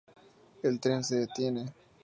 El 0.63 0.79
tren 0.79 1.03
se 1.03 1.15
detiene. 1.17 1.71